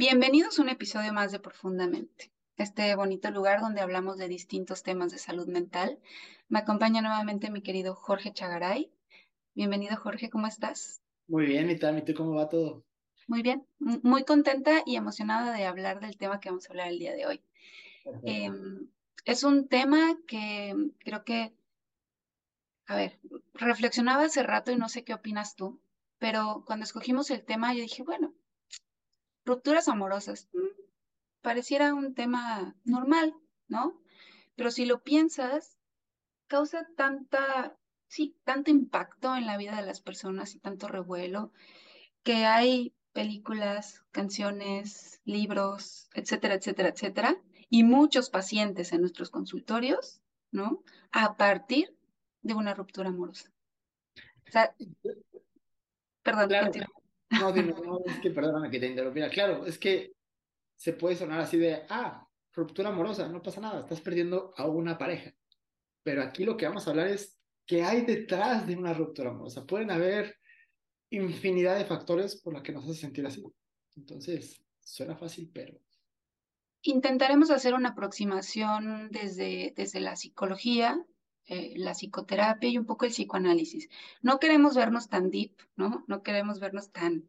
[0.00, 5.12] Bienvenidos a un episodio más de Profundamente, este bonito lugar donde hablamos de distintos temas
[5.12, 5.98] de salud mental.
[6.48, 8.90] Me acompaña nuevamente mi querido Jorge Chagaray.
[9.54, 11.02] Bienvenido Jorge, ¿cómo estás?
[11.28, 11.98] Muy bien, ¿y?
[11.98, 12.82] ¿Y tú cómo va todo?
[13.26, 16.98] Muy bien, muy contenta y emocionada de hablar del tema que vamos a hablar el
[16.98, 17.42] día de hoy.
[18.22, 18.88] Em,
[19.26, 21.52] es un tema que creo que,
[22.86, 23.18] a ver,
[23.52, 25.78] reflexionaba hace rato y no sé qué opinas tú,
[26.18, 28.32] pero cuando escogimos el tema yo dije, bueno,
[29.44, 30.48] Rupturas amorosas.
[31.42, 33.34] Pareciera un tema normal,
[33.68, 34.00] ¿no?
[34.56, 35.78] Pero si lo piensas,
[36.46, 37.76] causa tanta,
[38.08, 41.52] sí, tanto impacto en la vida de las personas y tanto revuelo,
[42.22, 47.36] que hay películas, canciones, libros, etcétera, etcétera, etcétera,
[47.68, 50.20] y muchos pacientes en nuestros consultorios,
[50.50, 50.82] ¿no?
[51.12, 51.96] A partir
[52.42, 53.50] de una ruptura amorosa.
[54.48, 54.74] O sea,
[56.22, 56.50] perdón,
[57.30, 59.30] no, no, es que perdóname que te interrumpiera.
[59.30, 60.12] Claro, es que
[60.76, 64.98] se puede sonar así de, ah, ruptura amorosa, no pasa nada, estás perdiendo a una
[64.98, 65.32] pareja.
[66.02, 69.66] Pero aquí lo que vamos a hablar es qué hay detrás de una ruptura amorosa.
[69.66, 70.36] Pueden haber
[71.10, 73.44] infinidad de factores por los que nos hace sentir así.
[73.96, 75.78] Entonces, suena fácil, pero...
[76.82, 81.04] Intentaremos hacer una aproximación desde, desde la psicología,
[81.46, 83.88] eh, la psicoterapia y un poco el psicoanálisis.
[84.22, 86.04] No queremos vernos tan deep, ¿no?
[86.08, 87.28] No queremos vernos tan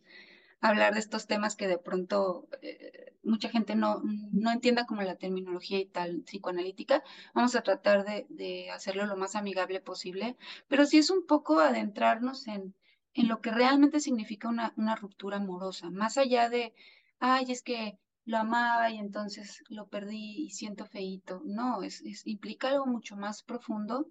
[0.61, 4.01] hablar de estos temas que de pronto eh, mucha gente no,
[4.31, 7.03] no entienda como la terminología y tal psicoanalítica.
[7.33, 11.59] Vamos a tratar de, de hacerlo lo más amigable posible, pero sí es un poco
[11.59, 12.75] adentrarnos en,
[13.13, 16.73] en lo que realmente significa una, una ruptura amorosa, más allá de,
[17.19, 21.41] ay, es que lo amaba y entonces lo perdí y siento feíto.
[21.45, 24.07] No, es, implica algo mucho más profundo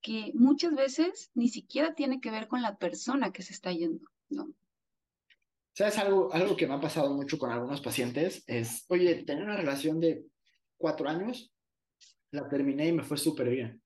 [0.00, 4.06] que muchas veces ni siquiera tiene que ver con la persona que se está yendo,
[4.28, 4.52] ¿no?
[5.72, 8.42] ¿Sabes algo, algo que me ha pasado mucho con algunos pacientes?
[8.46, 10.24] Es, oye, tenía una relación de
[10.76, 11.52] cuatro años,
[12.32, 13.80] la terminé y me fue súper bien.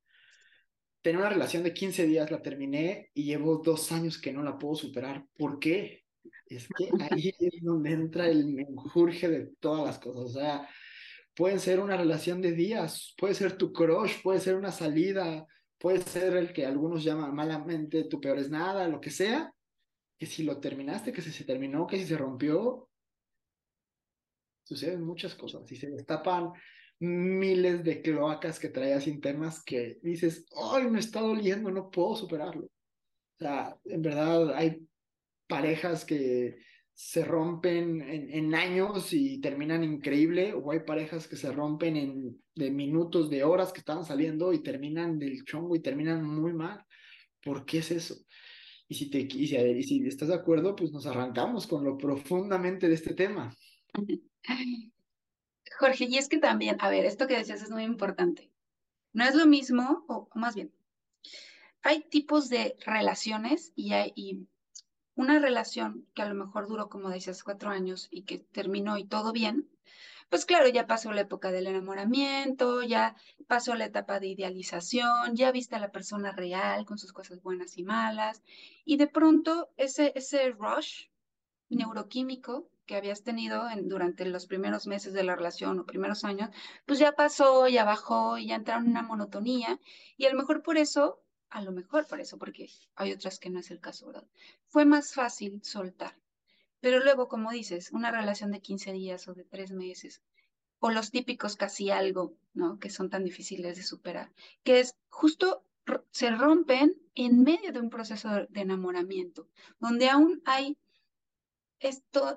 [1.02, 4.56] Tenía una relación de 15 días, la terminé y llevo dos años que no la
[4.56, 5.26] puedo superar.
[5.36, 6.01] ¿Por qué?
[6.46, 10.22] Es que ahí es donde entra el menjurje de todas las cosas.
[10.24, 10.68] O sea,
[11.34, 15.46] pueden ser una relación de días, puede ser tu crush, puede ser una salida,
[15.78, 19.52] puede ser el que algunos llaman malamente tu peor es nada, lo que sea,
[20.18, 22.88] que si lo terminaste, que si se terminó, que si se rompió,
[24.64, 26.52] suceden muchas cosas y se destapan
[27.00, 32.66] miles de cloacas que traías internas que dices, ay, me está doliendo, no puedo superarlo.
[32.66, 34.86] O sea, en verdad hay
[35.52, 36.56] parejas que
[36.94, 42.70] se rompen en, años y terminan increíble, o hay parejas que se rompen en de
[42.70, 46.86] minutos, de horas que estaban saliendo y terminan del chongo y terminan muy mal.
[47.42, 48.16] ¿Por qué es eso?
[48.88, 52.94] Y si, te, y si, estás de acuerdo, pues nos arrancamos con lo profundamente de
[52.94, 53.54] este tema.
[55.78, 58.50] Jorge, y es que también, a ver, esto que decías es muy importante.
[59.12, 60.72] No es lo mismo, o más bien,
[61.82, 64.46] hay tipos de relaciones y hay, y
[65.14, 69.04] una relación que a lo mejor duró, como decías, cuatro años y que terminó y
[69.04, 69.68] todo bien,
[70.32, 75.52] pues claro, ya pasó la época del enamoramiento, ya pasó la etapa de idealización, ya
[75.52, 78.42] viste a la persona real con sus cosas buenas y malas,
[78.86, 81.08] y de pronto ese, ese rush
[81.68, 86.48] neuroquímico que habías tenido en, durante los primeros meses de la relación o primeros años,
[86.86, 89.78] pues ya pasó, ya bajó, ya entraron en una monotonía,
[90.16, 93.50] y a lo mejor por eso a lo mejor por eso, porque hay otras que
[93.50, 94.26] no es el caso, ¿verdad?
[94.66, 96.16] Fue más fácil soltar.
[96.80, 100.22] Pero luego, como dices, una relación de 15 días o de 3 meses,
[100.80, 102.78] o los típicos casi algo, ¿no?
[102.78, 104.32] Que son tan difíciles de superar,
[104.64, 105.64] que es justo
[106.10, 109.48] se rompen en medio de un proceso de enamoramiento,
[109.78, 110.78] donde aún hay,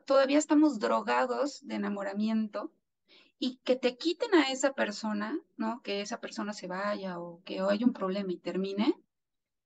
[0.06, 2.72] todavía estamos drogados de enamoramiento
[3.40, 5.82] y que te quiten a esa persona, ¿no?
[5.84, 8.96] Que esa persona se vaya o que haya un problema y termine,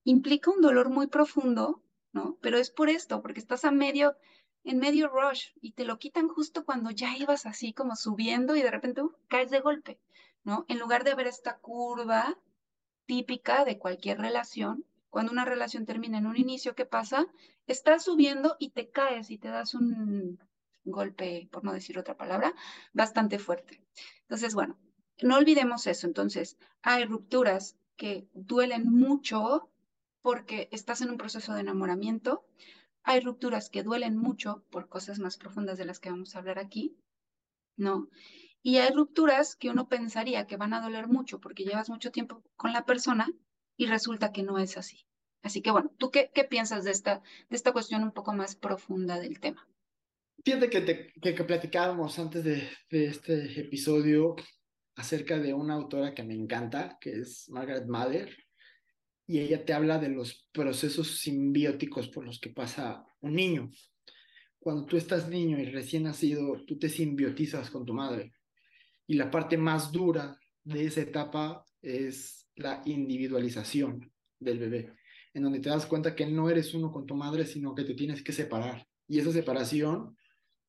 [0.03, 2.37] implica un dolor muy profundo, ¿no?
[2.41, 4.15] Pero es por esto, porque estás a medio,
[4.63, 8.61] en medio rush y te lo quitan justo cuando ya ibas así como subiendo y
[8.61, 9.99] de repente caes de golpe,
[10.43, 10.65] ¿no?
[10.67, 12.37] En lugar de ver esta curva
[13.05, 17.27] típica de cualquier relación, cuando una relación termina en un inicio, ¿qué pasa?
[17.65, 20.39] Estás subiendo y te caes y te das un
[20.85, 22.53] golpe, por no decir otra palabra,
[22.93, 23.81] bastante fuerte.
[24.21, 24.77] Entonces, bueno,
[25.21, 26.07] no olvidemos eso.
[26.07, 29.69] Entonces, hay rupturas que duelen mucho
[30.29, 32.45] porque estás en un proceso de enamoramiento.
[33.01, 36.59] Hay rupturas que duelen mucho por cosas más profundas de las que vamos a hablar
[36.59, 36.95] aquí,
[37.77, 38.11] ¿no?
[38.61, 42.43] Y hay rupturas que uno pensaría que van a doler mucho porque llevas mucho tiempo
[42.55, 43.27] con la persona
[43.75, 45.07] y resulta que no es así.
[45.41, 49.19] Así que bueno, ¿tú qué, piensas de esta, de esta cuestión un poco más profunda
[49.19, 49.67] del tema?
[50.45, 54.35] Fíjate que, te, que, que platicábamos antes de, de, este episodio
[54.95, 58.29] acerca de una autora que me encanta, que es Margaret Mather,
[59.29, 63.69] y ella te habla de los procesos simbióticos por los que pasa un niño.
[64.57, 68.33] Cuando tú estás niño y recién nacido, tú te simbiotizas con tu madre.
[69.05, 74.95] Y la parte más dura de esa etapa es la individualización del bebé,
[75.35, 77.93] en donde te das cuenta que no eres uno con tu madre, sino que te
[77.93, 78.87] tienes que separar.
[79.07, 80.17] Y esa separación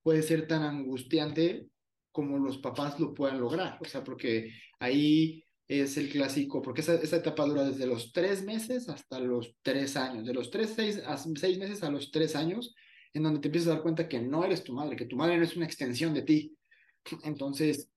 [0.02, 1.66] puede ser tan angustiante
[2.12, 3.78] como los papás lo puedan lograr.
[3.80, 8.42] O sea, porque ahí es el clásico, porque esa, esa etapa dura desde los tres
[8.42, 12.34] meses hasta los tres años, de los tres, seis, a seis meses a los tres
[12.34, 12.74] años,
[13.14, 15.38] en donde te empiezas a dar cuenta que no eres tu madre, que tu madre
[15.38, 16.56] no es una extensión de ti.
[17.22, 17.88] Entonces,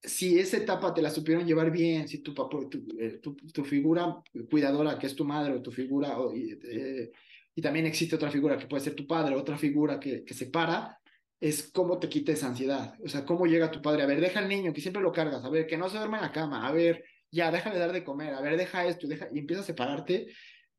[0.00, 4.22] si esa etapa te la supieron llevar bien, si tu, papá, tu, eh, tu, figura
[4.48, 7.10] cuidadora, que es tu madre, o tu figura, eh,
[7.56, 10.96] y también existe otra figura que puede ser tu padre, otra figura que, que separa,
[11.40, 12.94] es cómo te quita esa ansiedad.
[13.04, 14.02] O sea, cómo llega tu padre.
[14.02, 15.44] A ver, deja al niño, que siempre lo cargas.
[15.44, 16.66] A ver, que no se duerme en la cama.
[16.66, 18.34] A ver, ya, déjale dar de comer.
[18.34, 19.06] A ver, deja esto.
[19.06, 19.28] Deja...
[19.32, 20.28] Y empieza a separarte.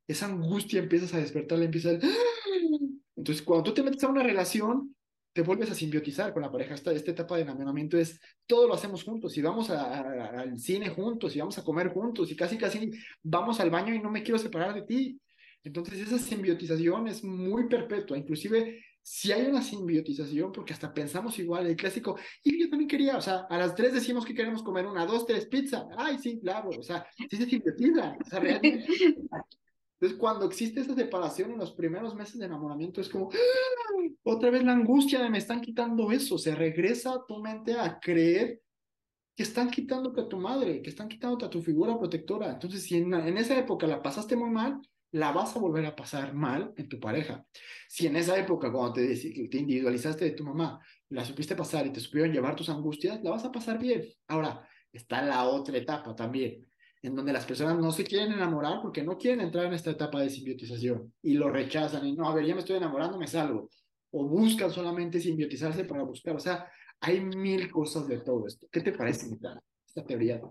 [0.08, 2.02] Esa angustia empiezas a despertarle, empieza el...
[3.16, 4.96] Entonces, cuando tú te metes a una relación,
[5.34, 6.74] te vuelves a simbiotizar con la pareja.
[6.74, 10.58] Esta, esta etapa de enamoramiento es, todo lo hacemos juntos, y vamos a, a, al
[10.58, 12.92] cine juntos, y vamos a comer juntos, y casi, casi
[13.22, 15.20] vamos al baño y no me quiero separar de ti.
[15.64, 21.68] Entonces esa simbiotización es muy perpetua, inclusive si hay una simbiotización, porque hasta pensamos igual,
[21.68, 24.86] el clásico, y yo también quería, o sea, a las tres decimos que queremos comer
[24.86, 28.86] una, dos, tres, pizza, ay, sí, claro, o sea, sí se simbiotiza, o sea, realmente.
[30.00, 34.10] Entonces, cuando existe esa separación en los primeros meses de enamoramiento, es como, ¡Ah!
[34.24, 38.00] otra vez la angustia de me están quitando eso, se regresa a tu mente a
[38.00, 38.62] creer
[39.36, 42.52] que están quitándote a tu madre, que están quitándote a tu figura protectora.
[42.52, 44.80] Entonces, si en, en esa época la pasaste muy mal,
[45.12, 47.46] la vas a volver a pasar mal en tu pareja.
[47.88, 50.80] Si en esa época, cuando te, te individualizaste de tu mamá,
[51.10, 54.04] la supiste pasar y te supieron llevar tus angustias, la vas a pasar bien.
[54.28, 56.68] Ahora, está la otra etapa también,
[57.02, 60.22] en donde las personas no se quieren enamorar porque no quieren entrar en esta etapa
[60.22, 63.70] de simbiotización y lo rechazan y no, a ver, ya me estoy enamorando, me salgo.
[64.12, 66.36] O buscan solamente simbiotizarse para buscar.
[66.36, 66.68] O sea,
[67.00, 68.68] hay mil cosas de todo esto.
[68.72, 69.28] ¿Qué te parece
[69.86, 70.42] esta teoría?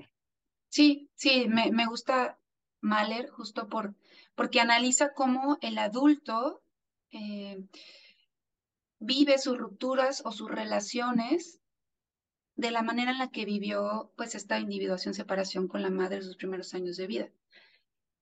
[0.69, 2.39] Sí, sí, me, me gusta
[2.81, 3.95] Mahler justo por
[4.39, 6.63] porque analiza cómo el adulto
[7.11, 7.61] eh,
[9.01, 11.59] vive sus rupturas o sus relaciones
[12.55, 16.23] de la manera en la que vivió pues esta individuación, separación con la madre en
[16.23, 17.29] sus primeros años de vida.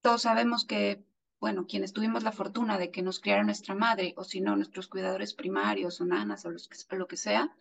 [0.01, 1.05] Todos sabemos que,
[1.39, 4.89] bueno, quienes tuvimos la fortuna de que nos criara nuestra madre, o si no, nuestros
[4.89, 6.51] cuidadores primarios o nanas o,
[6.97, 7.55] lo que sea,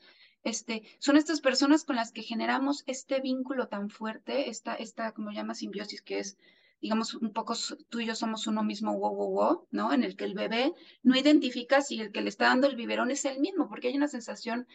[0.44, 5.32] este, son estas personas con las que generamos este vínculo tan fuerte, esta, esta como
[5.32, 6.38] llama simbiosis, que es
[6.86, 7.56] digamos, un poco
[7.90, 9.92] tú y yo somos uno mismo, wow, wow, wow, ¿no?
[9.92, 10.72] En el que el bebé
[11.02, 13.98] no identifica si el que le está dando el biberón es el mismo, porque hay
[13.98, 14.68] una sensación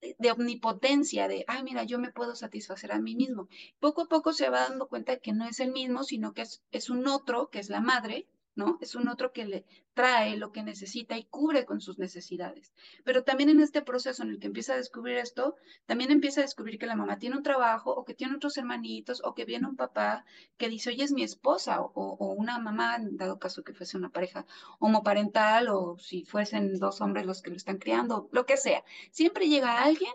[0.00, 3.46] de omnipotencia, de, ay, mira, yo me puedo satisfacer a mí mismo.
[3.78, 6.60] Poco a poco se va dando cuenta que no es el mismo, sino que es,
[6.72, 8.26] es un otro, que es la madre,
[8.58, 8.76] ¿no?
[8.80, 9.64] Es un otro que le
[9.94, 12.74] trae lo que necesita y cubre con sus necesidades.
[13.04, 15.54] Pero también en este proceso en el que empieza a descubrir esto,
[15.86, 19.22] también empieza a descubrir que la mamá tiene un trabajo o que tiene otros hermanitos
[19.24, 20.24] o que viene un papá
[20.56, 24.10] que dice, oye, es mi esposa o, o una mamá, dado caso que fuese una
[24.10, 24.44] pareja
[24.80, 28.82] homoparental o si fuesen dos hombres los que lo están criando, lo que sea.
[29.12, 30.12] Siempre llega alguien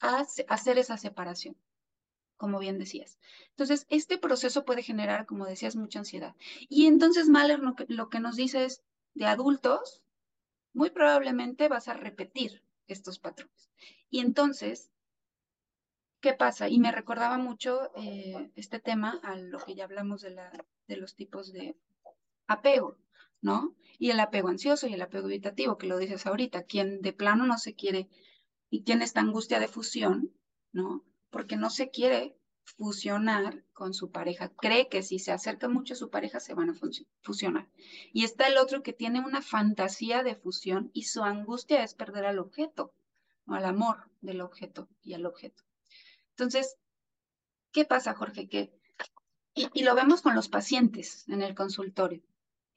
[0.00, 1.56] a hacer esa separación
[2.36, 3.18] como bien decías.
[3.50, 6.34] Entonces, este proceso puede generar, como decías, mucha ansiedad.
[6.68, 8.82] Y entonces Mahler lo que, nos dice es,
[9.14, 10.02] de adultos,
[10.72, 13.70] muy probablemente vas a repetir estos patrones.
[14.10, 14.90] Y entonces,
[16.20, 16.68] ¿qué pasa?
[16.68, 20.52] Y me recordaba mucho eh, este tema a lo que ya hablamos de, la,
[20.86, 21.76] de los tipos de
[22.46, 22.98] apego,
[23.40, 23.74] ¿no?
[23.98, 27.46] Y el apego ansioso y el apego evitativo, que lo dices ahorita, quien de plano
[27.46, 28.08] no se quiere
[28.68, 30.32] y tiene esta angustia de fusión,
[30.72, 31.04] ¿no?
[31.30, 32.36] Porque no se quiere
[32.76, 34.48] fusionar con su pareja.
[34.48, 36.74] Cree que si se acerca mucho a su pareja se van a
[37.22, 37.68] fusionar.
[38.12, 42.26] Y está el otro que tiene una fantasía de fusión y su angustia es perder
[42.26, 42.92] al objeto,
[43.46, 45.62] o al amor del objeto y al objeto.
[46.30, 46.76] Entonces,
[47.72, 48.48] ¿qué pasa, Jorge?
[48.48, 48.72] Que,
[49.54, 52.22] y, y lo vemos con los pacientes en el consultorio.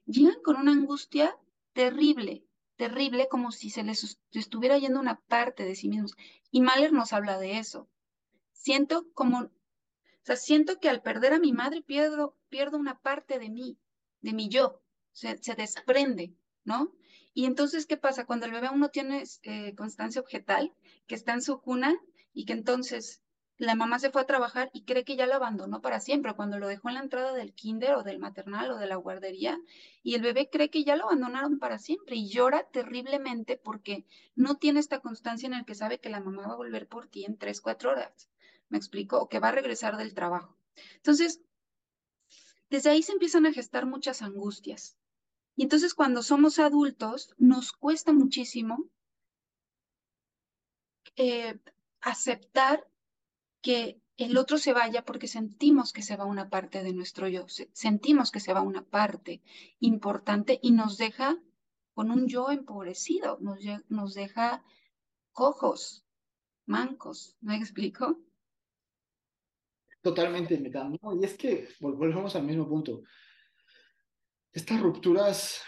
[0.05, 1.35] Llegan con una angustia
[1.73, 6.15] terrible, terrible, como si se les estuviera yendo una parte de sí mismos.
[6.51, 7.89] Y Mahler nos habla de eso
[8.59, 9.51] siento como, o
[10.23, 13.77] sea, siento que al perder a mi madre pierdo, pierdo una parte de mí,
[14.21, 14.81] de mi yo,
[15.13, 16.33] se, se desprende,
[16.65, 16.93] ¿no?
[17.33, 18.25] Y entonces, ¿qué pasa?
[18.25, 20.73] Cuando el bebé aún no tiene eh, constancia objetal,
[21.07, 21.95] que está en su cuna
[22.33, 23.21] y que entonces
[23.57, 26.59] la mamá se fue a trabajar y cree que ya lo abandonó para siempre, cuando
[26.59, 29.57] lo dejó en la entrada del kinder o del maternal o de la guardería,
[30.03, 34.55] y el bebé cree que ya lo abandonaron para siempre y llora terriblemente porque no
[34.55, 37.25] tiene esta constancia en el que sabe que la mamá va a volver por ti
[37.25, 38.29] en tres, cuatro horas.
[38.69, 39.19] ¿Me explico?
[39.19, 40.55] O que va a regresar del trabajo.
[40.95, 41.41] Entonces,
[42.69, 44.97] desde ahí se empiezan a gestar muchas angustias.
[45.55, 48.89] Y entonces cuando somos adultos, nos cuesta muchísimo
[51.15, 51.59] eh,
[51.99, 52.87] aceptar
[53.61, 57.45] que el otro se vaya porque sentimos que se va una parte de nuestro yo,
[57.73, 59.41] sentimos que se va una parte
[59.79, 61.37] importante y nos deja
[61.93, 63.59] con un yo empobrecido, nos,
[63.89, 64.63] nos deja
[65.33, 66.05] cojos,
[66.65, 68.19] mancos, ¿me explico?
[70.01, 73.01] Totalmente, Y es que volvemos al mismo punto.
[74.51, 75.61] Estas rupturas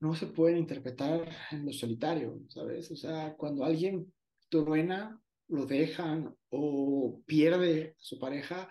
[0.00, 2.90] no se pueden interpretar en lo solitario, ¿sabes?
[2.90, 4.12] O sea, cuando alguien
[4.48, 8.68] truena lo dejan o pierde a su pareja,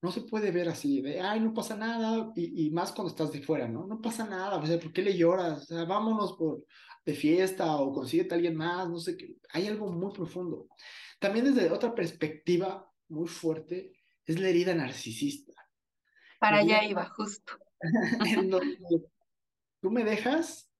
[0.00, 3.42] no se puede ver así, de, ay, no pasa nada, y, más cuando estás de
[3.42, 3.86] fuera, ¿no?
[3.86, 5.62] No pasa nada, o sea, ¿por qué le lloras?
[5.62, 6.64] O sea, vámonos por,
[7.04, 9.36] de fiesta o consíguete a alguien más, no sé qué.
[9.50, 10.68] Hay algo muy profundo.
[11.18, 13.95] También desde otra perspectiva muy fuerte
[14.26, 15.54] es la herida narcisista.
[16.38, 17.52] Para allá iba, justo.
[18.26, 18.78] en donde
[19.80, 20.70] tú me dejas,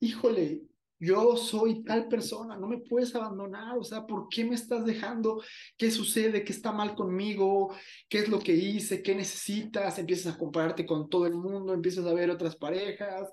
[0.00, 0.62] híjole,
[0.98, 5.42] yo soy tal persona, no me puedes abandonar, o sea, ¿por qué me estás dejando?
[5.76, 6.42] ¿Qué sucede?
[6.42, 7.74] ¿Qué está mal conmigo?
[8.08, 9.02] ¿Qué es lo que hice?
[9.02, 9.98] ¿Qué necesitas?
[9.98, 13.30] Empiezas a compararte con todo el mundo, empiezas a ver otras parejas.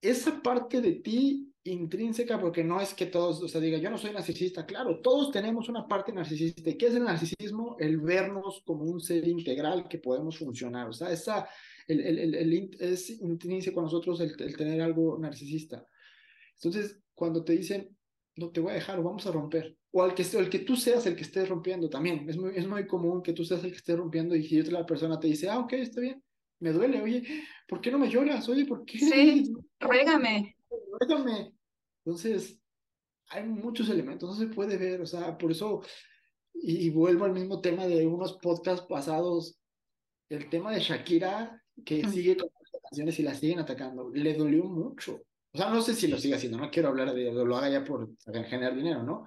[0.00, 3.98] Esa parte de ti intrínseca, porque no es que todos, o sea, diga, yo no
[3.98, 6.70] soy narcisista, claro, todos tenemos una parte narcisista.
[6.70, 7.76] ¿Y qué es el narcisismo?
[7.78, 11.48] El vernos como un ser integral que podemos funcionar, o sea, esa,
[11.88, 15.86] el, el, el, es intrínseco a nosotros el tener algo narcisista
[16.56, 17.96] entonces, cuando te dicen,
[18.36, 20.76] no te voy a dejar o vamos a romper, o al que, el que tú
[20.76, 23.70] seas el que esté rompiendo también, es muy, es muy común que tú seas el
[23.70, 26.22] que esté rompiendo y si otra persona te dice, ah, ok, está bien,
[26.60, 27.22] me duele, oye,
[27.68, 28.48] ¿por qué no me lloras?
[28.48, 28.98] Oye, ¿por qué?
[28.98, 30.53] Sí, ruégame.
[31.06, 31.54] Ruégame.
[32.04, 32.60] Entonces,
[33.28, 35.82] hay muchos elementos, no se puede ver, o sea, por eso,
[36.52, 39.58] y, y vuelvo al mismo tema de unos podcasts pasados,
[40.28, 44.64] el tema de Shakira, que sigue con las canciones y la siguen atacando, le dolió
[44.64, 45.22] mucho.
[45.52, 47.84] O sea, no sé si lo sigue haciendo, no quiero hablar de lo haga ya
[47.84, 49.24] por generar dinero, ¿no?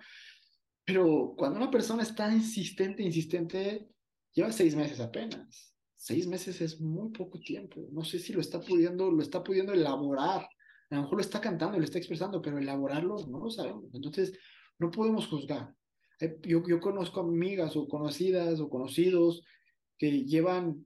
[0.83, 3.87] Pero cuando una persona está insistente, insistente,
[4.33, 5.73] lleva seis meses apenas.
[5.95, 7.87] Seis meses es muy poco tiempo.
[7.91, 10.47] No sé si lo está pudiendo, lo está pudiendo elaborar.
[10.89, 13.93] A lo mejor lo está cantando, lo está expresando, pero elaborarlo no lo sabemos.
[13.93, 14.37] Entonces,
[14.79, 15.73] no podemos juzgar.
[16.19, 19.43] Eh, yo, yo conozco amigas o conocidas o conocidos
[19.97, 20.85] que llevan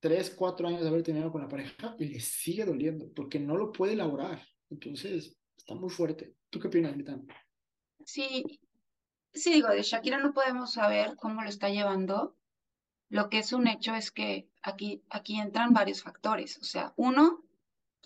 [0.00, 3.56] tres, cuatro años de haber tenido con la pareja y les sigue doliendo porque no
[3.56, 4.42] lo puede elaborar.
[4.70, 6.34] Entonces, está muy fuerte.
[6.50, 7.26] ¿Tú qué opinas, Mitán?
[8.04, 8.44] Sí,
[9.32, 12.36] sí, digo, de Shakira no podemos saber cómo lo está llevando.
[13.08, 16.58] Lo que es un hecho es que aquí, aquí entran varios factores.
[16.58, 17.44] O sea, uno,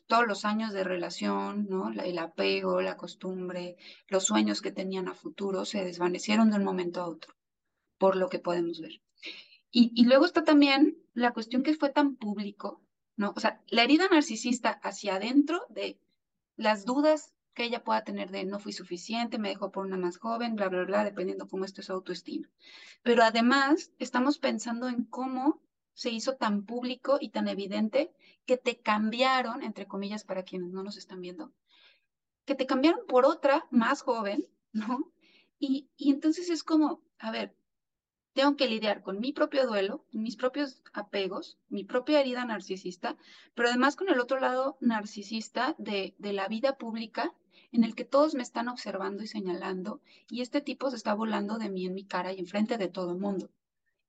[0.07, 1.69] todos los años de relación.
[2.05, 3.77] El apego, la costumbre,
[4.09, 7.35] los sueños que tenían a futuro se desvanecieron de un momento a otro,
[7.99, 9.01] por lo que podemos ver.
[9.71, 12.83] Y, luego está también la cuestión que fue tan público.
[13.19, 15.99] O sea, la herida narcisista hacia adentro de
[16.57, 20.19] las dudas que ella pueda tener de no fui suficiente, me dejó por una más
[20.19, 22.49] joven, bla, bla, bla, dependiendo cómo esté su autoestima.
[23.03, 25.63] Pero además estamos pensando en cómo
[25.95, 28.13] se hizo tan público y tan evidente
[28.47, 31.53] que te cambiaron, entre comillas, para quienes no nos están viendo,
[32.45, 35.13] que te cambiaron por otra más joven, ¿no?
[35.59, 37.55] Y, y entonces es como, a ver,
[38.33, 43.17] tengo que lidiar con mi propio duelo, mis propios apegos, mi propia herida narcisista,
[43.55, 47.35] pero además con el otro lado narcisista de, de la vida pública
[47.73, 51.59] en el que todos me están observando y señalando y este tipo se está volando
[51.59, 53.51] de mí en mi cara y enfrente de todo el mundo.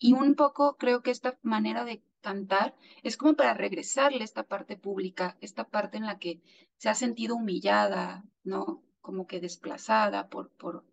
[0.03, 4.75] Y un poco creo que esta manera de cantar es como para regresarle esta parte
[4.75, 6.41] pública, esta parte en la que
[6.77, 8.83] se ha sentido humillada, ¿no?
[9.01, 10.83] Como que desplazada por, por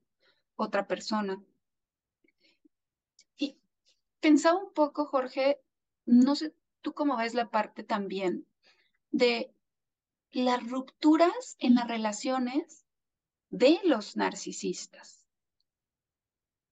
[0.57, 1.43] otra persona
[4.21, 5.61] pensaba un poco, Jorge,
[6.07, 8.47] no sé tú cómo ves la parte también
[9.11, 9.52] de
[10.31, 12.87] las rupturas en las relaciones
[13.49, 15.26] de los narcisistas.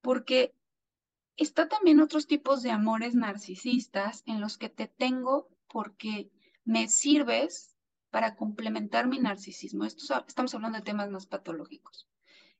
[0.01, 0.53] Porque
[1.43, 6.29] está también otros tipos de amores narcisistas en los que te tengo porque
[6.65, 7.75] me sirves
[8.09, 9.85] para complementar mi narcisismo.
[9.85, 12.07] Esto, estamos hablando de temas más patológicos,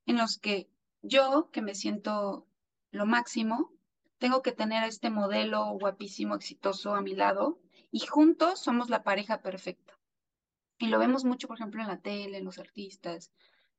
[0.06, 0.70] en los que
[1.02, 2.48] yo, que me siento
[2.92, 3.72] lo máximo,
[4.18, 7.60] tengo que tener a este modelo guapísimo, exitoso a mi lado
[7.92, 9.98] y juntos somos la pareja perfecta.
[10.78, 13.32] Y lo vemos mucho, por ejemplo, en la tele, en los artistas,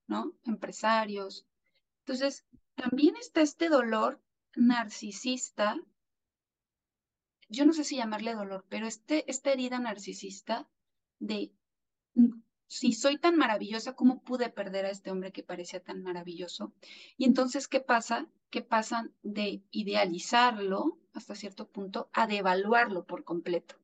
[0.07, 0.33] ¿no?
[0.45, 1.47] Empresarios.
[2.01, 4.21] Entonces, también está este dolor
[4.57, 5.77] narcisista,
[7.49, 10.69] yo no sé si llamarle dolor, pero este, esta herida narcisista
[11.19, 11.53] de
[12.15, 12.41] mm,
[12.71, 16.73] si soy tan maravillosa, ¿cómo pude perder a este hombre que parecía tan maravilloso?
[17.17, 18.29] Y entonces, ¿qué pasa?
[18.49, 23.75] Que pasan de idealizarlo hasta cierto punto a devaluarlo por completo,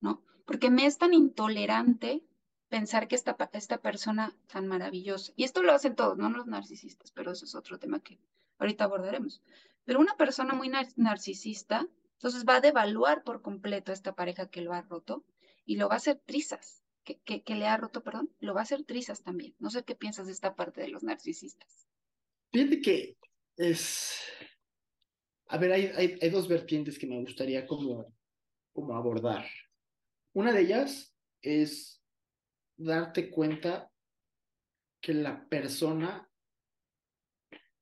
[0.00, 0.22] ¿no?
[0.46, 2.22] Porque me es tan intolerante
[2.68, 7.10] pensar que esta, esta persona tan maravillosa, y esto lo hacen todos, no los narcisistas,
[7.10, 8.20] pero eso es otro tema que
[8.58, 9.42] ahorita abordaremos,
[9.88, 14.60] pero una persona muy narcisista, entonces va a devaluar por completo a esta pareja que
[14.60, 15.24] lo ha roto
[15.64, 18.84] y lo va a hacer trizas, que, le ha roto, perdón, lo va a hacer
[18.84, 19.56] trizas también.
[19.58, 21.88] No sé qué piensas de esta parte de los narcisistas.
[22.52, 23.16] Fíjate que
[23.56, 24.20] es...
[25.46, 28.14] A ver, hay, hay, dos vertientes que me gustaría como,
[28.74, 29.46] como abordar.
[30.34, 32.02] Una de ellas es
[32.76, 33.90] darte cuenta
[35.00, 36.30] que la persona,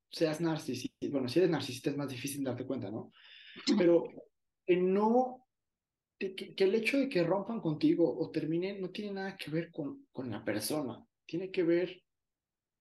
[0.09, 3.11] seas narcisista, bueno, si eres narcisista es más difícil darte cuenta, ¿no?
[3.77, 4.05] Pero
[4.65, 5.47] que no
[6.17, 10.07] que, el hecho de que rompan contigo o terminen no tiene nada que ver con,
[10.11, 12.01] con la persona, tiene que ver,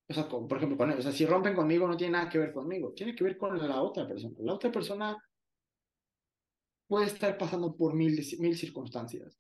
[0.09, 2.39] o sea, por ejemplo, con él, o sea, si rompen conmigo no tiene nada que
[2.39, 4.35] ver conmigo, tiene que ver con la otra persona.
[4.39, 5.17] La otra persona
[6.87, 9.37] puede estar pasando por mil, mil circunstancias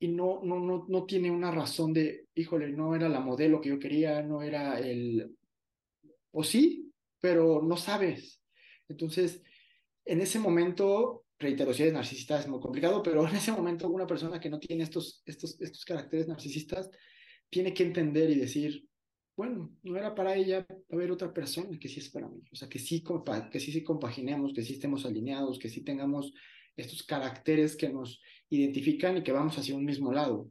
[0.00, 3.70] y no, no, no, no tiene una razón de, híjole, no era la modelo que
[3.70, 5.36] yo quería, no era el,
[6.32, 6.87] o sí,
[7.20, 8.42] pero no sabes.
[8.88, 9.42] Entonces,
[10.04, 14.06] en ese momento reitero, si eres narcisista es muy complicado, pero en ese momento una
[14.06, 16.90] persona que no tiene estos, estos, estos caracteres narcisistas
[17.48, 18.84] tiene que entender y decir,
[19.36, 22.42] bueno, no era para ella, va a haber otra persona que sí es para mí.
[22.50, 23.04] O sea, que sí,
[23.52, 26.32] que sí, sí compaginemos, que sí estemos alineados, que sí tengamos
[26.76, 28.20] estos caracteres que nos
[28.50, 30.50] identifican y que vamos hacia un mismo lado.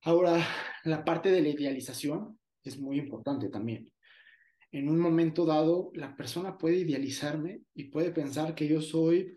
[0.00, 0.44] Ahora,
[0.84, 3.92] la parte de la idealización es muy importante también
[4.72, 9.34] en un momento dado la persona puede idealizarme y puede pensar que yo soy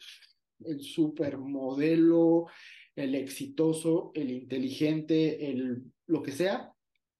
[0.64, 2.48] el supermodelo,
[2.96, 6.72] el exitoso, el inteligente, el lo que sea,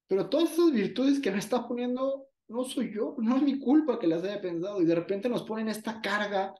[0.06, 3.98] pero todas esas virtudes que me está poniendo no soy yo, no es mi culpa
[3.98, 6.54] que las haya pensado y de repente nos ponen esta carga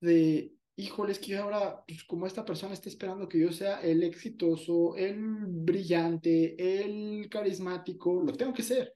[0.00, 3.80] de, híjole, es que yo ahora, pues, como esta persona está esperando que yo sea
[3.80, 8.94] el exitoso, el brillante, el carismático, lo tengo que ser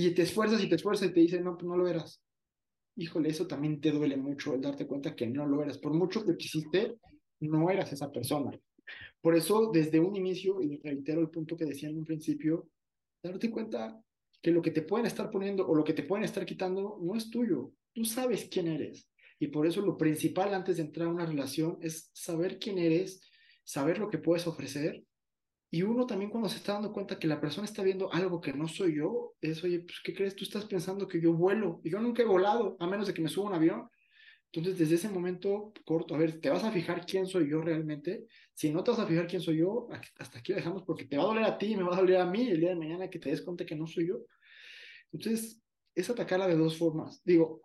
[0.00, 2.22] y te esfuerzas y te esfuerzas y te dicen, no, pues no lo eras.
[2.94, 5.78] Híjole, eso también te duele mucho el darte cuenta que no lo eras.
[5.78, 6.98] Por mucho que quisiste,
[7.40, 8.56] no eras esa persona.
[9.20, 12.68] Por eso, desde un inicio, y reitero el punto que decía en un principio,
[13.20, 14.00] darte cuenta
[14.40, 17.16] que lo que te pueden estar poniendo o lo que te pueden estar quitando no
[17.16, 17.72] es tuyo.
[17.92, 19.10] Tú sabes quién eres.
[19.40, 23.20] Y por eso lo principal antes de entrar a una relación es saber quién eres,
[23.64, 25.02] saber lo que puedes ofrecer
[25.70, 28.54] y uno también cuando se está dando cuenta que la persona está viendo algo que
[28.54, 30.34] no soy yo, es, oye, pues, ¿qué crees?
[30.34, 33.20] Tú estás pensando que yo vuelo y yo nunca he volado, a menos de que
[33.20, 33.88] me suba un avión.
[34.50, 38.24] Entonces, desde ese momento corto, a ver, ¿te vas a fijar quién soy yo realmente?
[38.54, 41.24] Si no te vas a fijar quién soy yo, hasta aquí dejamos porque te va
[41.24, 43.18] a doler a ti, me va a doler a mí el día de mañana que
[43.18, 44.20] te des cuenta que no soy yo.
[45.12, 45.60] Entonces,
[45.94, 47.22] es atacarla de dos formas.
[47.24, 47.60] Digo,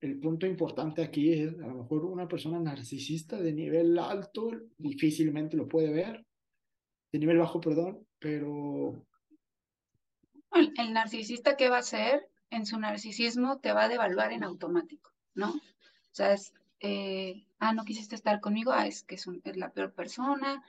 [0.00, 5.56] el punto importante aquí es, a lo mejor una persona narcisista de nivel alto difícilmente
[5.56, 6.24] lo puede ver,
[7.12, 9.04] de nivel bajo, perdón, pero...
[10.52, 12.28] El, narcisista, ¿qué va a hacer?
[12.50, 15.50] En su narcisismo te va a devaluar en automático, ¿no?
[15.50, 19.92] O sea, es, eh, ah, no quisiste estar conmigo, ah, es que es, la peor
[19.92, 20.64] persona,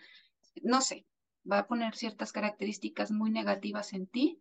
[0.61, 1.05] no sé,
[1.49, 4.39] va a poner ciertas características muy negativas en ti,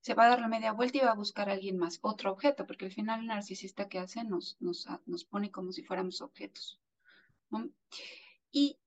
[0.00, 2.32] se va a dar la media vuelta y va a buscar a alguien más, otro
[2.32, 6.20] objeto, porque al final el narcisista que hace nos, nos, nos pone como si fuéramos
[6.20, 6.80] objetos.
[8.50, 8.78] Y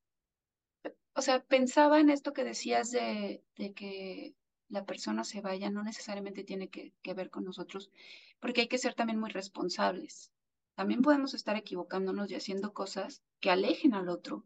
[1.14, 4.36] o sea, pensaba en esto que decías de, que
[4.70, 7.92] la persona se vaya, no necesariamente tiene que, ver con nosotros,
[8.40, 10.32] porque hay que ser también muy responsables.
[10.76, 14.46] También podemos estar equivocándonos y haciendo cosas que alejen al otro,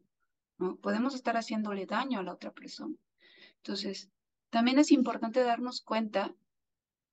[0.58, 0.78] ¿no?
[0.78, 2.96] Podemos estar haciéndole daño a la otra persona.
[3.58, 4.10] Entonces,
[4.50, 6.34] también es importante darnos cuenta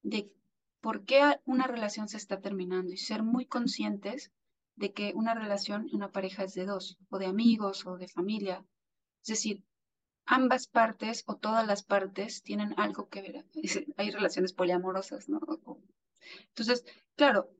[0.03, 0.33] de
[0.81, 4.33] por qué una relación se está terminando y ser muy conscientes
[4.77, 8.65] de que una relación, una pareja es de dos, o de amigos, o de familia,
[9.23, 9.63] es decir,
[10.25, 13.47] ambas partes o todas las partes tienen algo que ver.
[13.97, 15.41] Hay relaciones poliamorosas, ¿no?
[16.49, 16.85] Entonces,
[17.17, 17.51] claro,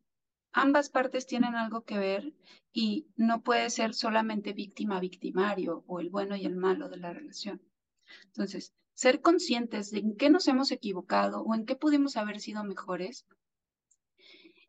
[0.53, 2.33] ambas partes tienen algo que ver
[2.73, 7.63] y no puede ser solamente víctima-victimario o el bueno y el malo de la relación.
[8.27, 12.65] Entonces, ser conscientes de en qué nos hemos equivocado o en qué pudimos haber sido
[12.65, 13.25] mejores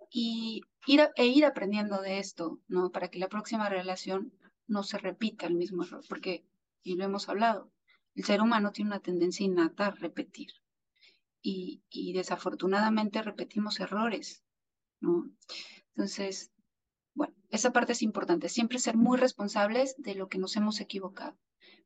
[0.10, 2.92] y ir e ir aprendiendo de esto, ¿no?
[2.92, 4.32] Para que la próxima relación
[4.68, 6.46] no se repita el mismo error, porque
[6.84, 7.72] y lo hemos hablado,
[8.16, 10.52] el ser humano tiene una tendencia innata a repetir.
[11.42, 11.82] Y,
[12.14, 14.44] desafortunadamente repetimos errores,
[15.02, 15.30] ¿no?
[15.90, 16.52] Entonces,
[17.50, 21.38] esa parte es importante, siempre ser muy responsables de lo que nos hemos equivocado,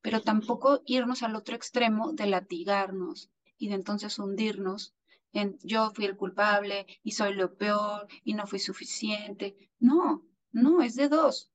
[0.01, 4.93] pero tampoco irnos al otro extremo de latigarnos y de entonces hundirnos
[5.33, 9.71] en yo fui el culpable y soy lo peor y no fui suficiente.
[9.79, 11.51] No, no, es de dos.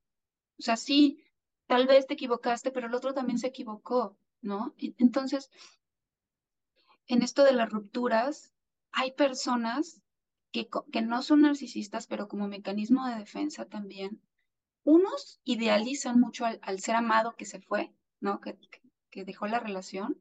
[0.59, 1.22] O sea, sí,
[1.73, 4.75] tal vez te equivocaste, pero el otro también se equivocó, ¿no?
[4.77, 5.49] Entonces,
[7.07, 8.53] en esto de las rupturas,
[8.91, 10.03] hay personas
[10.51, 14.21] que, que no son narcisistas, pero como mecanismo de defensa también,
[14.83, 18.39] unos idealizan mucho al, ser amado que se fue, ¿no?
[18.39, 18.55] Que,
[19.25, 20.17] dejó la relación,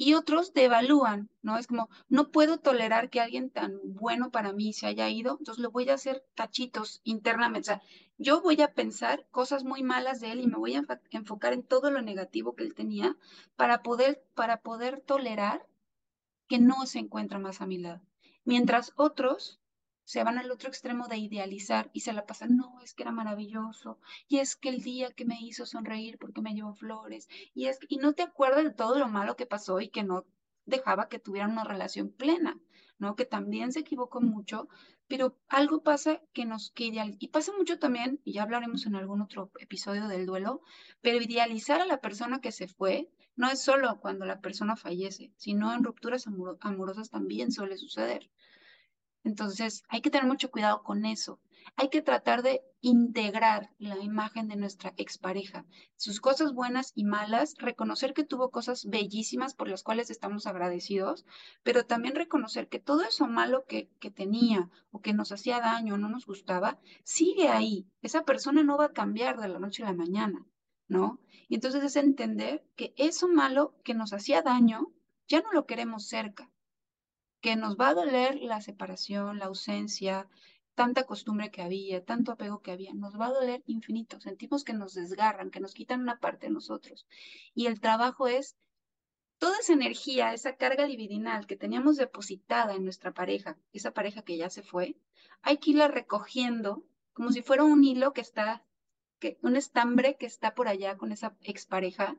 [0.00, 1.58] y otros devalúan, ¿no?
[1.58, 5.60] Es como, no puedo tolerar que alguien tan bueno para mí se haya ido, entonces
[5.60, 7.72] lo voy a hacer tachitos internamente.
[7.72, 7.82] O sea,
[8.16, 11.64] yo voy a pensar cosas muy malas de él y me voy a enfocar en
[11.64, 13.16] todo lo negativo que él tenía
[13.56, 15.66] para poder, para poder tolerar
[16.46, 18.00] que no se encuentra más a mi lado.
[18.44, 19.60] Mientras otros
[20.08, 23.12] se van al otro extremo de idealizar y se la pasan, no, es que era
[23.12, 27.66] maravilloso, y es que el día que me hizo sonreír porque me llevó flores, y
[27.66, 30.24] es y no te acuerdas de todo lo malo que pasó y que no
[30.64, 32.58] dejaba que tuvieran una relación plena,
[32.98, 33.16] ¿no?
[33.16, 34.70] Que también se equivocó mucho,
[35.08, 38.96] pero algo pasa que nos que ideal, y pasa mucho también, y ya hablaremos en
[38.96, 40.62] algún otro episodio del duelo,
[41.02, 45.34] pero idealizar a la persona que se fue no es solo cuando la persona fallece,
[45.36, 46.26] sino en rupturas
[46.60, 48.30] amorosas también suele suceder.
[49.24, 51.40] Entonces, hay que tener mucho cuidado con eso.
[51.76, 57.54] Hay que tratar de integrar la imagen de nuestra expareja, sus cosas buenas y malas,
[57.58, 61.26] reconocer que tuvo cosas bellísimas por las cuales estamos agradecidos,
[61.62, 65.94] pero también reconocer que todo eso malo que, que tenía o que nos hacía daño
[65.94, 67.86] o no nos gustaba, sigue ahí.
[68.02, 70.46] Esa persona no va a cambiar de la noche a la mañana,
[70.86, 71.20] ¿no?
[71.48, 74.92] Y entonces es entender que eso malo que nos hacía daño,
[75.26, 76.50] ya no lo queremos cerca
[77.40, 80.28] que nos va a doler la separación, la ausencia,
[80.74, 84.20] tanta costumbre que había, tanto apego que había, nos va a doler infinito.
[84.20, 87.06] Sentimos que nos desgarran, que nos quitan una parte de nosotros.
[87.54, 88.56] Y el trabajo es
[89.38, 94.36] toda esa energía, esa carga libidinal que teníamos depositada en nuestra pareja, esa pareja que
[94.36, 94.96] ya se fue,
[95.42, 98.64] hay que irla recogiendo como si fuera un hilo que está,
[99.18, 102.16] que, un estambre que está por allá con esa expareja.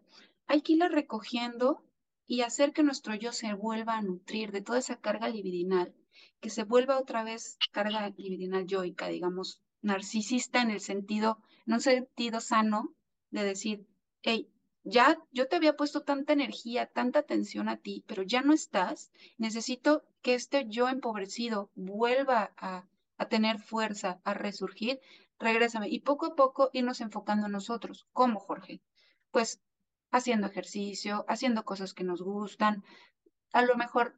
[0.48, 1.82] Hay que irla recogiendo
[2.30, 5.96] y hacer que nuestro yo se vuelva a nutrir de toda esa carga libidinal,
[6.40, 11.82] que se vuelva otra vez carga libidinal yoica, digamos, narcisista en el sentido, en un
[11.82, 12.94] sentido sano,
[13.32, 13.88] de decir,
[14.22, 14.48] hey,
[14.84, 19.12] ya yo te había puesto tanta energía, tanta atención a ti, pero ya no estás,
[19.40, 22.88] necesito que este yo empobrecido vuelva a,
[23.18, 25.00] a tener fuerza, a resurgir,
[25.40, 25.90] regrésame.
[25.90, 28.06] Y poco a poco irnos enfocando en nosotros.
[28.14, 28.82] ¿Cómo, Jorge?
[29.32, 29.62] Pues
[30.12, 32.84] haciendo ejercicio, haciendo cosas que nos gustan,
[33.54, 34.16] a lo mejor,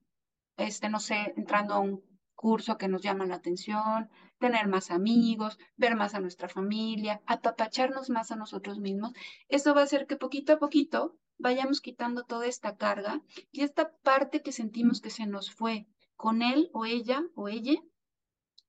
[0.57, 2.03] este, no sé, entrando a un
[2.35, 8.09] curso que nos llama la atención, tener más amigos, ver más a nuestra familia, apapacharnos
[8.09, 9.13] más a nosotros mismos.
[9.47, 13.95] Eso va a hacer que poquito a poquito vayamos quitando toda esta carga y esta
[13.97, 17.81] parte que sentimos que se nos fue con él o ella o ella,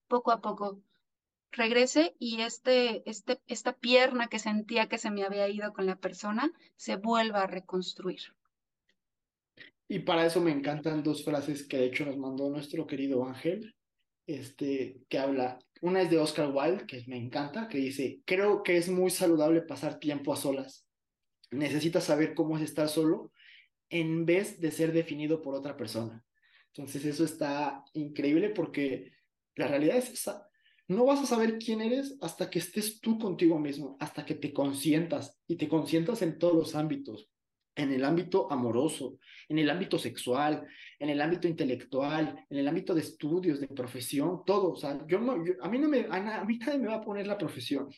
[0.07, 0.83] poco a poco
[1.53, 5.97] regrese y este, este, esta pierna que sentía que se me había ido con la
[5.97, 8.21] persona se vuelva a reconstruir.
[9.87, 13.75] Y para eso me encantan dos frases que de hecho nos mandó nuestro querido Ángel,
[14.27, 18.79] este, que habla, una es de Oscar Wilde, que me encanta, que dice, creo que
[18.79, 20.87] es muy saludable pasar tiempo a solas.
[21.51, 23.31] Necesitas saber cómo es estar solo
[23.91, 26.25] en vez de ser definido por otra persona.
[26.69, 29.13] Entonces eso está increíble porque
[29.57, 30.49] la realidad es esa
[30.89, 34.53] no vas a saber quién eres hasta que estés tú contigo mismo, hasta que te
[34.53, 37.29] consientas y te consientas en todos los ámbitos,
[37.75, 39.19] en el ámbito amoroso,
[39.49, 40.67] en el ámbito sexual,
[40.99, 44.73] en el ámbito intelectual, en el ámbito de estudios, de profesión, todo.
[44.73, 47.27] O sea, yo no, a mí no me, a, mí nadie me va a poner
[47.27, 47.89] la profesión,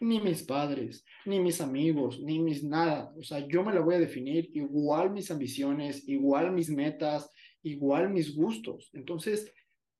[0.00, 3.12] ni mis padres, ni mis amigos, ni mis nada.
[3.18, 7.30] O sea, yo me la voy a definir igual mis ambiciones, igual mis metas,
[7.62, 8.90] igual mis gustos.
[8.92, 9.52] Entonces,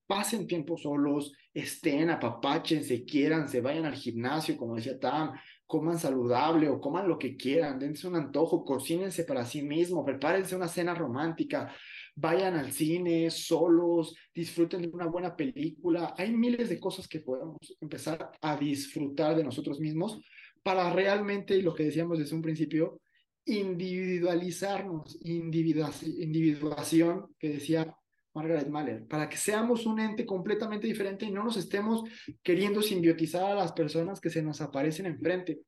[0.06, 5.32] pasen tiempo solos, estén, apapachen, se quieran, se vayan al gimnasio, como decía Tam,
[5.66, 10.56] coman saludable o coman lo que quieran, dense un antojo, cocínense para sí mismos, prepárense
[10.56, 11.72] una cena romántica,
[12.14, 16.14] vayan al cine solos, disfruten de una buena película.
[16.16, 20.20] Hay miles de cosas que podemos empezar a disfrutar de nosotros mismos
[20.62, 23.00] para realmente, lo que decíamos desde un principio,
[23.44, 27.94] individualizarnos, individuación, que decía
[28.34, 32.04] Margaret Mahler, para que seamos un ente completamente diferente y no nos estemos
[32.42, 35.60] queriendo simbiotizar a las personas que se nos aparecen enfrente.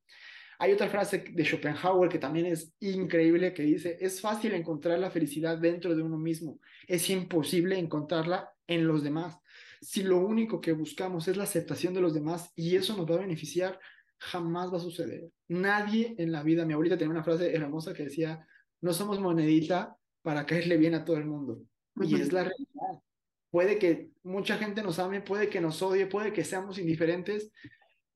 [0.59, 5.11] Hay otra frase de Schopenhauer que también es increíble que dice, es fácil encontrar la
[5.11, 9.39] felicidad dentro de uno mismo, es imposible encontrarla en los demás.
[9.83, 13.15] si lo único que buscamos es la aceptación de los demás y eso nos va
[13.15, 13.81] a beneficiar,
[14.19, 15.31] jamás va a suceder.
[15.49, 18.47] Nadie en la vida, mi abuelita tenía una frase hermosa que decía,
[18.83, 21.63] no somos monedita para caerle bien a todo el mundo.
[22.01, 23.03] Y es la realidad.
[23.51, 27.51] Puede que mucha gente nos ame, puede que nos odie, puede que seamos indiferentes.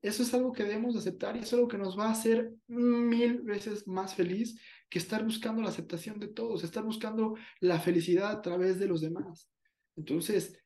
[0.01, 3.41] Eso es algo que debemos aceptar y es algo que nos va a hacer mil
[3.41, 8.41] veces más feliz que estar buscando la aceptación de todos, estar buscando la felicidad a
[8.41, 9.49] través de los demás.
[9.97, 10.57] Entonces,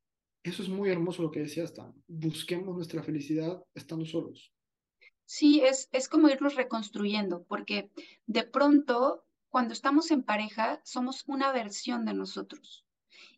[0.44, 1.92] eso es muy hermoso lo que decía hasta.
[2.08, 4.54] Busquemos nuestra felicidad estando solos.
[5.26, 7.92] Sí, es, es como irnos reconstruyendo, porque
[8.26, 12.86] de pronto, cuando estamos en pareja, somos una versión de nosotros.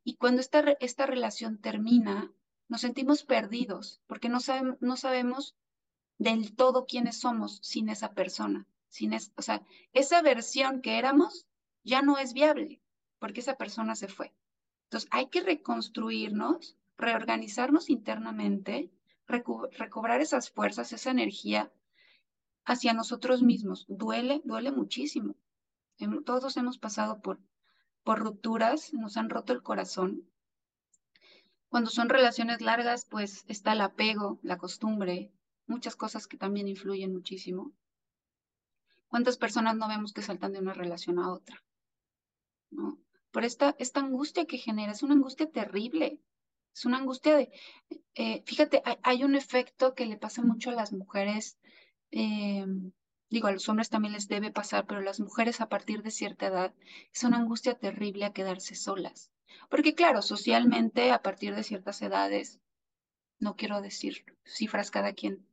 [0.04, 2.32] Y cuando esta, esta relación termina,
[2.68, 5.56] nos sentimos perdidos, porque no, sabemos, no sabemos
[6.18, 8.68] del todo quiénes somos sin esa persona.
[8.88, 9.64] Sin es, o sea,
[9.94, 11.48] esa versión que éramos
[11.84, 12.82] ya no es viable,
[13.20, 14.34] porque esa persona se fue.
[14.84, 18.92] Entonces, hay que reconstruirnos, reorganizarnos internamente,
[19.26, 21.72] recobrar esas fuerzas, esa energía
[22.66, 23.86] hacia nosotros mismos.
[23.88, 25.36] Duele, duele muchísimo.
[26.26, 27.40] Todos hemos pasado por,
[28.04, 30.28] por rupturas, nos han roto el corazón.
[31.70, 35.32] Cuando son relaciones largas, pues está el apego, la costumbre,
[35.68, 37.72] muchas cosas que también influyen muchísimo.
[39.08, 41.64] ¿Cuántas personas no vemos que saltan de una relación a otra?
[42.70, 43.00] ¿No?
[43.32, 46.22] Por esta, esta angustia que genera, es una angustia terrible.
[46.74, 47.52] Es una angustia de,
[48.16, 51.58] eh, fíjate, hay, un efecto que le pasa mucho a las mujeres,
[52.12, 52.66] eh,
[53.32, 56.48] digo, a los hombres también les debe pasar, pero las mujeres a partir de cierta
[56.48, 56.74] edad
[57.14, 59.32] es una angustia terrible a quedarse solas.
[59.70, 62.60] Porque claro, socialmente a partir de ciertas edades,
[63.40, 65.48] no quiero decir cifras cada quien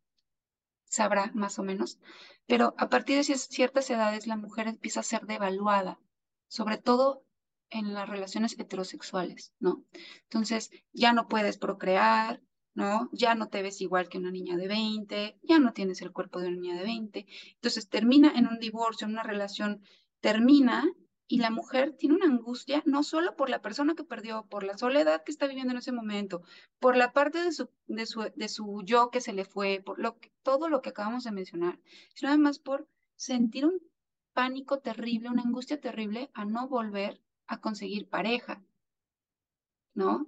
[0.84, 2.00] sabrá más o menos,
[2.46, 6.00] pero a partir de ciertas edades la mujer empieza a ser devaluada,
[6.48, 7.24] sobre todo
[7.70, 9.84] en las relaciones heterosexuales, ¿no?
[10.24, 12.40] Entonces, ya no puedes procrear,
[12.78, 13.08] ¿no?
[13.10, 16.38] Ya no te ves igual que una niña de 20, ya no tienes el cuerpo
[16.38, 17.26] de una niña de 20.
[17.54, 19.82] Entonces, termina en un divorcio, en una relación,
[20.20, 20.84] termina
[21.26, 24.78] y la mujer tiene una angustia no solo por la persona que perdió, por la
[24.78, 26.42] soledad que está viviendo en ese momento,
[26.78, 29.98] por la parte de su, de su, de su yo que se le fue, por
[29.98, 31.80] lo todo lo que acabamos de mencionar,
[32.14, 32.86] sino además por
[33.16, 33.80] sentir un
[34.34, 38.62] pánico terrible, una angustia terrible a no volver a conseguir pareja,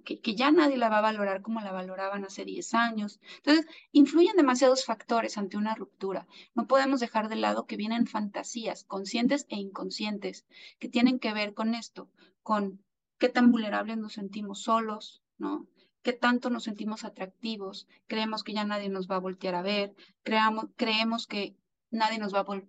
[0.03, 3.19] Que, ya nadie la va a valorar como la valoraban hace 10 años.
[3.37, 6.27] Entonces, influyen demasiados factores ante una ruptura.
[6.55, 10.45] No podemos dejar de lado que vienen fantasías conscientes e inconscientes
[10.79, 12.09] que tienen que ver con esto,
[12.43, 12.83] con
[13.17, 15.67] qué tan vulnerables nos sentimos solos, ¿no?
[16.01, 19.95] Qué tanto nos sentimos atractivos, creemos que ya nadie nos va a voltear a ver,
[20.23, 21.55] creemos que
[21.91, 22.67] nadie nos va a poder,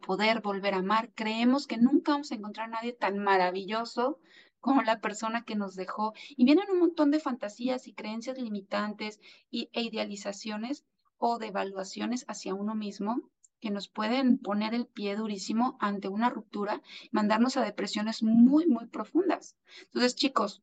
[0.00, 4.18] poder volver a amar, creemos que nunca vamos a encontrar a nadie tan maravilloso
[4.62, 6.14] como la persona que nos dejó.
[6.30, 9.20] Y vienen un montón de fantasías y creencias limitantes
[9.50, 10.86] y, e idealizaciones
[11.18, 16.30] o de evaluaciones hacia uno mismo que nos pueden poner el pie durísimo ante una
[16.30, 19.56] ruptura, mandarnos a depresiones muy, muy profundas.
[19.84, 20.62] Entonces, chicos,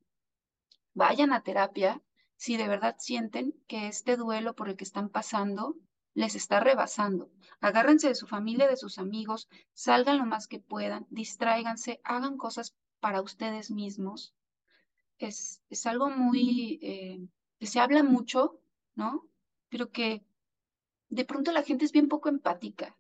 [0.93, 2.01] vayan a terapia
[2.35, 5.75] si de verdad sienten que este duelo por el que están pasando
[6.13, 7.29] les está rebasando.
[7.61, 12.75] Agárrense de su familia, de sus amigos, salgan lo más que puedan, distráiganse, hagan cosas
[12.99, 14.35] para ustedes mismos.
[15.17, 17.27] Es, es algo muy, eh,
[17.59, 18.59] que se habla mucho,
[18.95, 19.27] ¿no?
[19.69, 20.23] Pero que
[21.09, 22.95] de pronto la gente es bien poco empática,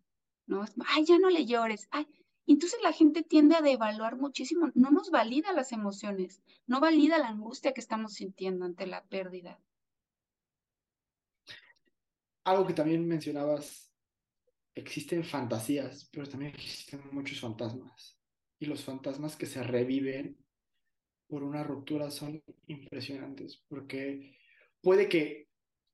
[0.45, 0.65] ¿no?
[0.87, 2.07] Ay, ya no le llores, ay.
[2.45, 7.27] Entonces la gente tiende a devaluar muchísimo, no nos valida las emociones, no valida la
[7.27, 9.59] angustia que estamos sintiendo ante la pérdida.
[12.43, 13.91] Algo que también mencionabas,
[14.73, 18.18] existen fantasías, pero también existen muchos fantasmas
[18.59, 20.37] y los fantasmas que se reviven
[21.27, 24.35] por una ruptura son impresionantes, porque
[24.81, 25.47] puede que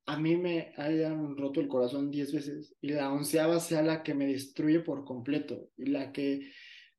[0.07, 4.13] a mí me hayan roto el corazón diez veces y la onceava sea la que
[4.13, 6.51] me destruye por completo y la que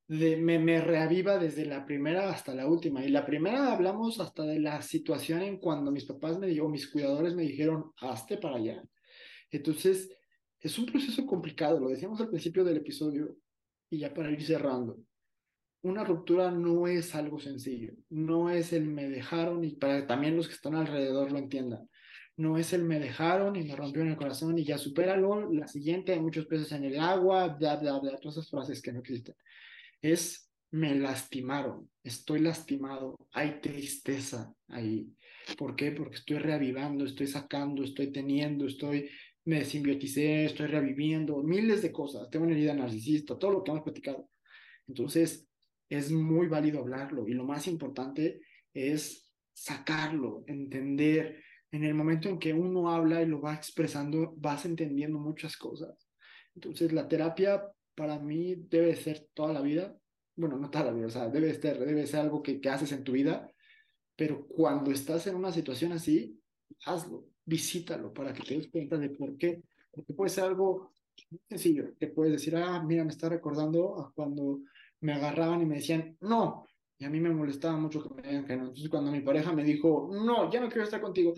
[0.07, 3.03] me, me reaviva desde la primera hasta la última.
[3.03, 6.89] Y la primera hablamos hasta de la situación en cuando mis papás me dijeron, mis
[6.89, 8.83] cuidadores me dijeron, hazte para allá.
[9.51, 10.09] Entonces,
[10.59, 13.35] es un proceso complicado, lo decíamos al principio del episodio
[13.89, 14.97] y ya para ir cerrando
[15.81, 20.35] una ruptura no es algo sencillo, no es el me dejaron y para que también
[20.35, 21.87] los que están alrededor lo entiendan.
[22.35, 26.13] No es el me dejaron y me rompieron el corazón y ya supéralo, la siguiente
[26.13, 29.35] hay muchos peces en el agua, bla, bla, bla, todas esas frases que no existen.
[30.01, 35.07] Es me lastimaron, estoy lastimado, hay tristeza ahí.
[35.57, 35.91] ¿Por qué?
[35.91, 39.09] Porque estoy reavivando, estoy sacando, estoy teniendo, estoy,
[39.45, 42.29] me simbioticé, estoy reviviendo, miles de cosas.
[42.29, 44.29] Tengo una herida narcisista, todo lo que hemos platicado.
[44.87, 45.46] Entonces,
[45.89, 48.41] es muy válido hablarlo y lo más importante
[48.73, 54.65] es sacarlo, entender, en el momento en que uno habla y lo va expresando, vas
[54.65, 56.07] entendiendo muchas cosas.
[56.55, 57.63] Entonces, la terapia
[57.95, 59.97] para mí debe ser toda la vida,
[60.35, 62.91] bueno, no toda la vida, o sea, debe ser, debe ser algo que, que haces
[62.91, 63.51] en tu vida,
[64.15, 66.39] pero cuando estás en una situación así,
[66.85, 69.63] hazlo, visítalo para que te des cuenta de por qué.
[69.91, 70.91] Porque puede ser algo
[71.49, 74.61] sencillo, te puedes decir, ah, mira, me está recordando a cuando
[75.01, 76.67] me agarraban y me decían, no,
[76.99, 78.63] y a mí me molestaba mucho que me digan que no.
[78.63, 81.33] Entonces, cuando mi pareja me dijo, no, ya no quiero estar contigo,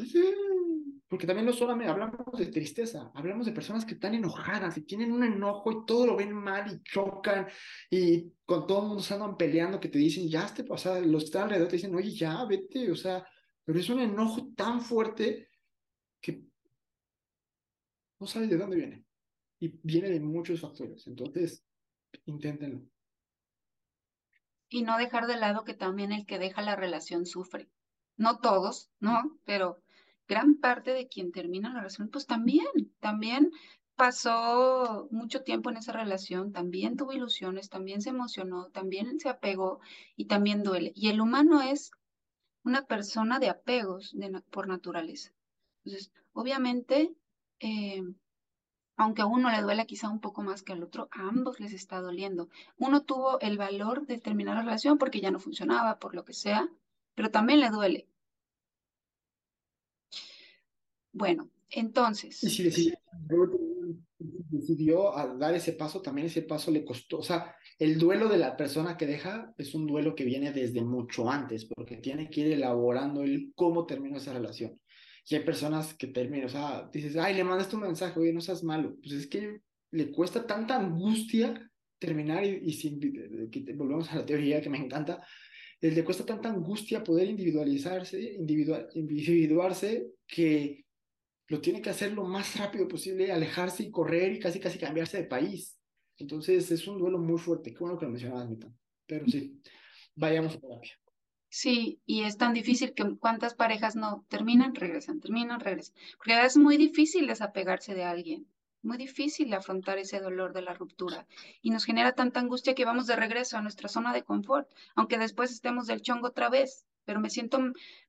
[1.07, 5.11] porque también no solamente hablamos de tristeza, hablamos de personas que están enojadas y tienen
[5.11, 7.47] un enojo y todo lo ven mal y chocan
[7.89, 11.23] y con todo el mundo se andan peleando que te dicen, ya te pasa, los
[11.23, 13.27] que están alrededor te dicen, oye, ya, vete, o sea,
[13.65, 15.49] pero es un enojo tan fuerte
[16.21, 16.43] que
[18.19, 19.05] no sabes de dónde viene
[19.59, 21.05] y viene de muchos factores.
[21.07, 21.65] Entonces,
[22.25, 22.83] inténtenlo
[24.69, 27.69] y no dejar de lado que también el que deja la relación sufre.
[28.17, 29.37] No todos, ¿no?
[29.45, 29.79] Pero
[30.27, 32.67] gran parte de quien termina la relación, pues también,
[32.99, 33.51] también
[33.95, 39.81] pasó mucho tiempo en esa relación, también tuvo ilusiones, también se emocionó, también se apegó
[40.15, 40.93] y también duele.
[40.95, 41.91] Y el humano es
[42.63, 44.15] una persona de apegos
[44.51, 45.33] por naturaleza.
[45.83, 47.13] Entonces, obviamente,
[47.59, 48.03] eh,
[48.99, 51.71] aunque a uno le duele quizá un poco más que al otro, a ambos les
[51.71, 52.49] está doliendo.
[52.77, 56.33] Uno tuvo el valor de terminar la relación porque ya no funcionaba, por lo que
[56.33, 56.69] sea,
[57.15, 58.09] pero también le duele.
[61.13, 62.43] Bueno, entonces.
[62.43, 62.99] Y si decidió,
[64.49, 67.19] decidió dar ese paso, también ese paso le costó.
[67.19, 70.81] O sea, el duelo de la persona que deja es un duelo que viene desde
[70.81, 74.77] mucho antes, porque tiene que ir elaborando el cómo terminó esa relación.
[75.29, 78.41] Y hay personas que terminan, o sea, dices, ay, le mandaste un mensaje, oye, no
[78.41, 78.95] seas malo.
[78.99, 79.61] Pues es que
[79.91, 82.99] le cuesta tanta angustia terminar y, y sin,
[83.77, 85.23] volvemos a la teoría que me encanta,
[85.81, 90.85] le cuesta tanta angustia poder individualizarse, individual, individuarse, que
[91.47, 95.17] lo tiene que hacer lo más rápido posible, alejarse y correr y casi casi cambiarse
[95.17, 95.77] de país.
[96.17, 97.71] Entonces es un duelo muy fuerte.
[97.71, 98.67] Qué bueno que lo mencionabas, Mita.
[99.05, 99.61] Pero sí,
[100.15, 101.08] vayamos a terapia.
[101.49, 105.95] Sí, y es tan difícil que cuántas parejas no terminan, regresan, terminan, regresan.
[106.17, 108.47] Porque es muy difícil desapegarse de alguien,
[108.83, 111.27] muy difícil afrontar ese dolor de la ruptura.
[111.61, 115.17] Y nos genera tanta angustia que vamos de regreso a nuestra zona de confort, aunque
[115.17, 116.85] después estemos del chongo otra vez.
[117.05, 117.59] Pero me siento,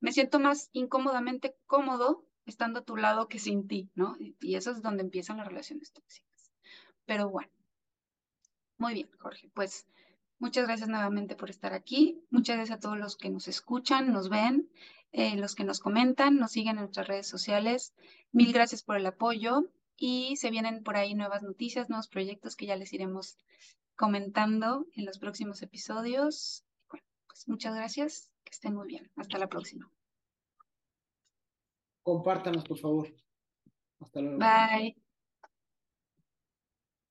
[0.01, 4.17] me siento más incómodamente cómodo estando a tu lado que sin ti, ¿no?
[4.41, 6.53] Y eso es donde empiezan las relaciones tóxicas.
[7.07, 7.51] Pero bueno.
[8.77, 9.51] Muy bien, Jorge.
[9.55, 9.87] Pues
[10.41, 12.25] Muchas gracias nuevamente por estar aquí.
[12.31, 14.71] Muchas gracias a todos los que nos escuchan, nos ven,
[15.13, 17.95] eh, los que nos comentan, nos siguen en nuestras redes sociales.
[18.33, 19.67] Mil gracias por el apoyo
[19.99, 23.37] y se vienen por ahí nuevas noticias, nuevos proyectos que ya les iremos
[23.97, 26.65] comentando en los próximos episodios.
[26.89, 28.31] Bueno, pues muchas gracias.
[28.43, 29.11] Que estén muy bien.
[29.17, 29.91] Hasta la próxima.
[32.03, 33.15] Compártanos, por favor.
[34.01, 34.39] Hasta luego.
[34.39, 35.10] Bye.